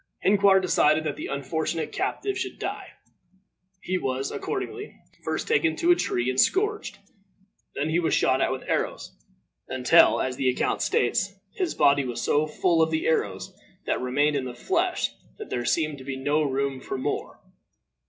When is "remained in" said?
14.01-14.45